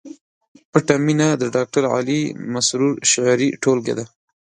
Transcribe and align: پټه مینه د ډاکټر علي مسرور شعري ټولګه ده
پټه 0.71 0.95
مینه 1.05 1.27
د 1.41 1.43
ډاکټر 1.55 1.83
علي 1.93 2.21
مسرور 2.53 2.93
شعري 3.11 3.49
ټولګه 3.61 3.93
ده 3.99 4.05